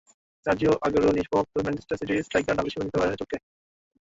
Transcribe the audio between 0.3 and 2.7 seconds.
Sergio আগুয়েরোও নিষ্প্রভ, তবে ম্যানচেস্টার সিটির স্ট্রাইকার ঢাল